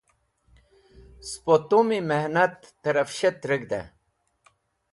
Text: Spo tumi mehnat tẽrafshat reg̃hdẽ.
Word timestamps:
Spo 1.31 1.53
tumi 1.69 1.97
mehnat 2.09 2.55
tẽrafshat 2.81 3.39
reg̃hdẽ. 3.49 3.83